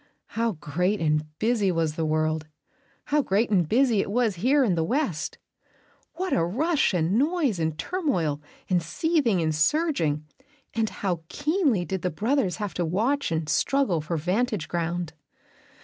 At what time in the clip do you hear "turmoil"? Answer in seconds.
7.77-8.41